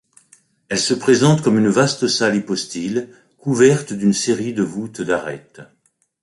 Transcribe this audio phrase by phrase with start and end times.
[0.69, 5.61] Elle se présente comme une vaste salle hypostyle, couverte d'une série de voûtes d'arêtes.